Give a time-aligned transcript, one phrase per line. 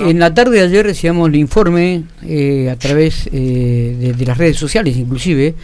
[0.00, 4.56] En la tarde de ayer recibimos el informe eh, a través eh, de, las redes
[4.56, 5.54] sociales inclusive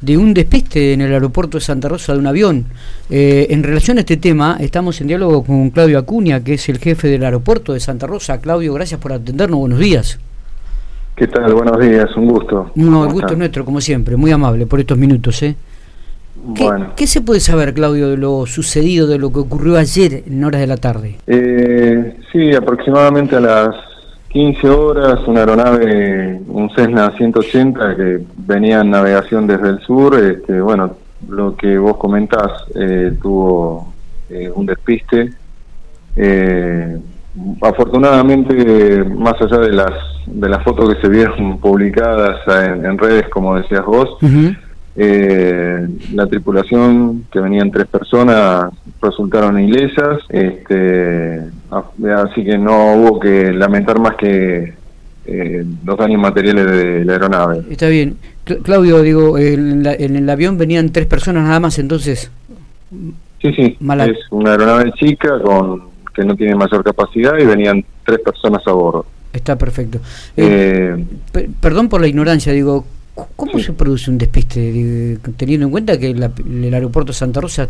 [0.00, 2.66] de un despiste en el aeropuerto de Santa Rosa de un avión.
[3.10, 6.78] Eh, en relación a este tema estamos en diálogo con Claudio Acuña, que es el
[6.78, 8.40] jefe del aeropuerto de Santa Rosa.
[8.40, 10.18] Claudio, gracias por atendernos, buenos días.
[11.14, 11.54] ¿Qué tal?
[11.54, 12.72] Buenos días, un gusto.
[12.74, 15.42] No, el gusto es nuestro, como siempre, muy amable por estos minutos.
[15.42, 15.56] ¿eh?
[16.94, 20.60] ¿Qué, se puede saber, Claudio, de lo sucedido, de lo que ocurrió ayer en horas
[20.60, 21.16] de la tarde?
[21.26, 23.76] Eh, sí, aproximadamente a las
[24.28, 30.60] 15 horas, una aeronave, un Cessna 180 que venía en navegación desde el sur, este,
[30.60, 30.96] bueno,
[31.28, 33.92] lo que vos comentás, eh, tuvo
[34.28, 35.32] eh, un despiste.
[36.16, 36.98] Eh,
[37.62, 39.92] afortunadamente, más allá de las
[40.26, 44.18] de las fotos que se vieron publicadas en, redes, como decías vos,
[44.96, 53.52] eh, la tripulación, que venían tres personas, resultaron ilesas, este, así que no hubo que
[53.52, 54.74] lamentar más que
[55.26, 57.62] eh, los daños materiales de la aeronave.
[57.70, 58.16] Está bien.
[58.62, 62.30] Claudio, digo, en, el avión venían tres personas nada más, entonces.
[63.42, 68.20] Sí, sí, es una aeronave chica con que no tiene mayor capacidad y venían tres
[68.20, 69.04] personas a bordo.
[69.32, 69.98] Está perfecto.
[70.36, 71.04] Eh,
[71.60, 72.86] perdón por la ignorancia, digo,
[73.34, 75.18] ¿Cómo se produce un despiste?
[75.38, 77.66] Teniendo en cuenta que el aeropuerto de Santa Rosa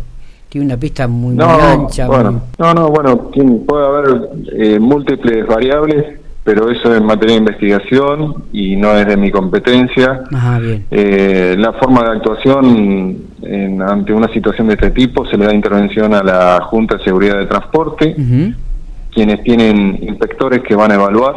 [0.57, 2.07] tiene una pista muy, no, ancha.
[2.07, 3.29] Bueno, No, no, bueno,
[3.65, 9.17] puede haber eh, múltiples variables, pero eso es materia de investigación y no es de
[9.17, 10.23] mi competencia.
[10.33, 10.85] Ajá, bien.
[10.89, 13.27] Eh, la forma de actuación
[13.87, 17.37] ante una situación de este tipo se le da intervención a la Junta de Seguridad
[17.37, 18.15] de Transporte,
[19.11, 21.35] quienes tienen inspectores que van a evaluar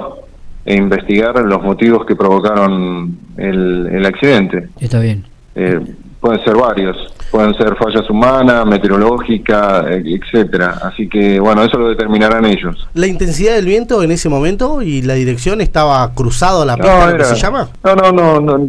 [0.64, 4.68] e investigar los motivos que provocaron el, accidente.
[4.80, 5.24] Está bien.
[5.54, 5.80] Eh,
[6.20, 6.96] pueden ser varios,
[7.30, 10.78] pueden ser fallas humanas, meteorológicas, etcétera.
[10.82, 12.88] Así que bueno, eso lo determinarán ellos.
[12.94, 17.16] ¿La intensidad del viento en ese momento y la dirección estaba cruzado a la pista,
[17.16, 17.68] no, se llama?
[17.82, 18.68] No, no, no, no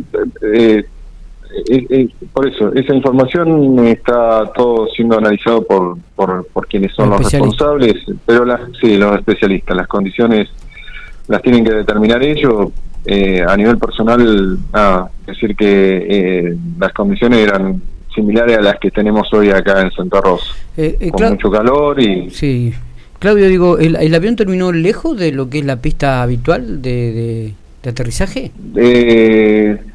[0.53, 0.85] eh,
[1.69, 7.19] eh, por eso, esa información está todo siendo analizado por, por, por quienes son los,
[7.19, 7.95] responsables,
[8.25, 10.47] pero las, sí, los especialistas, las condiciones
[11.27, 12.69] las tienen que determinar ellos.
[13.05, 17.81] Eh, a nivel personal, ah, decir que eh, las condiciones eran
[18.13, 22.29] similares a las que tenemos hoy acá en Santa Rosa, eh, con mucho calor y...
[22.29, 22.73] Sí.
[23.17, 27.53] Claudio, digo, ¿el, avión terminó lejos de lo que es la pista habitual de,
[27.83, 28.51] de, aterrizaje?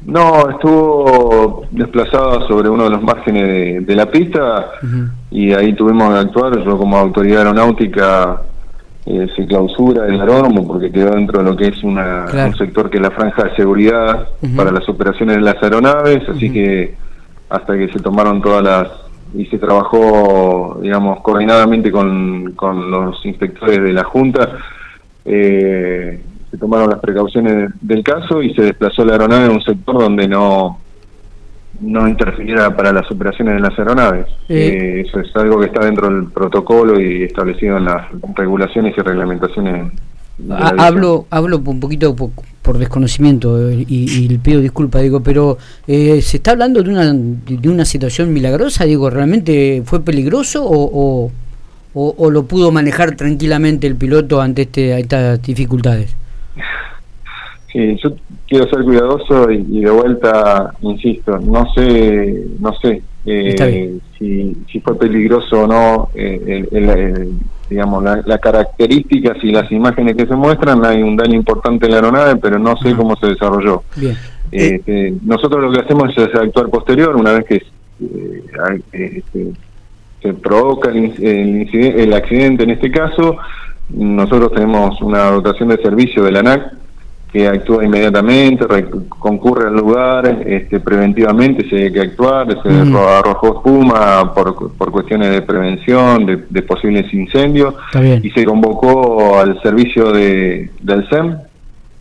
[0.05, 4.71] no, estuvo desplazado sobre uno de los márgenes de, la pista
[5.29, 6.63] y ahí tuvimos que actuar.
[6.63, 8.41] Yo como autoridad aeronáutica
[9.09, 12.89] eh, se clausura el aeródromo porque quedó dentro de lo que es una, un sector
[12.89, 16.95] que es la franja de seguridad para las operaciones de las aeronaves, así que
[17.49, 18.89] hasta que se tomaron todas las
[19.33, 24.57] y se trabajó, digamos, coordinadamente con, con los inspectores de la Junta,
[25.23, 29.99] eh, se tomaron las precauciones del caso y se desplazó la aeronave en un sector
[29.99, 30.79] donde no
[31.79, 34.27] no interfiriera para las operaciones de las aeronaves.
[34.49, 39.01] Eh, eso es algo que está dentro del protocolo y establecido en las regulaciones y
[39.01, 39.91] reglamentaciones.
[40.49, 46.37] hablo hablo un poquito por, desconocimiento eh, y, le pido disculpas, digo, pero eh, ¿se
[46.37, 48.83] está hablando de una, de una situación milagrosa?
[48.83, 51.31] Digo, ¿realmente fue peligroso o,
[51.93, 56.15] o, o lo pudo manejar tranquilamente el piloto ante este, estas dificultades?
[57.77, 58.09] Sí, yo
[58.47, 64.97] quiero ser cuidadoso y, de vuelta, insisto, no sé, no sé eh, si, si fue
[64.97, 67.29] peligroso o no, eh,
[67.69, 71.91] digamos, las la características y las imágenes que se muestran, hay un daño importante en
[71.91, 73.83] la aeronave, pero no sé cómo se desarrolló.
[73.95, 74.15] Bien.
[74.51, 79.51] Este, nosotros lo que hacemos es actuar posterior, una vez que eh, este,
[80.23, 81.13] se provoca el,
[81.71, 83.37] el accidente en este caso,
[83.89, 86.86] nosotros tenemos una dotación de servicio de la ANAC
[87.37, 88.65] que actúa inmediatamente,
[89.07, 95.29] concurre al lugar este, preventivamente, si hay que actuar, se arrojó espuma por, por cuestiones
[95.31, 97.75] de prevención, de, posibles incendios,
[98.23, 101.37] y se convocó al servicio de, del SEM.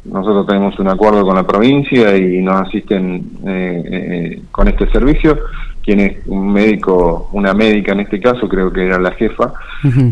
[0.07, 5.39] Nosotros tenemos un acuerdo con la provincia y nos asisten eh, eh, con este servicio.
[5.83, 9.53] Quien es un médico, una médica en este caso, creo que era la jefa,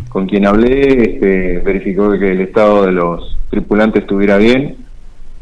[0.08, 4.83] con quien hablé, este, verificó que el estado de los tripulantes estuviera bien,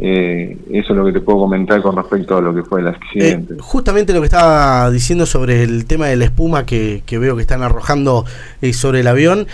[0.04, 2.88] eh, eso es lo que te puedo comentar con respecto a lo que fue el
[2.88, 3.54] accidente.
[3.54, 7.42] Eh, justamente lo que estaba diciendo sobre el tema de la espuma que, veo que
[7.42, 8.24] están arrojando
[8.60, 9.46] eh, sobre el avión,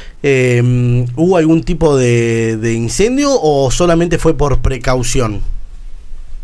[1.16, 5.42] ¿hubo algún tipo de, incendio o solamente fue por precaución?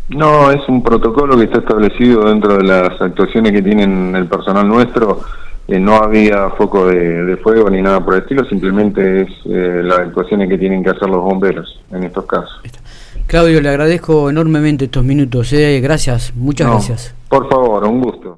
[0.09, 4.67] No, es un protocolo que está establecido dentro de las actuaciones que tienen el personal
[4.67, 5.23] nuestro
[5.67, 9.99] eh, no había foco de, fuego ni nada por el estilo, simplemente es eh, las
[9.99, 12.61] actuaciones que tienen que hacer los bomberos en estos casos.
[13.27, 15.51] Claudio, le agradezco enormemente estos minutos.
[15.53, 15.79] Eh.
[15.81, 17.15] Gracias, muchas gracias.
[17.27, 18.33] Por favor, un gusto.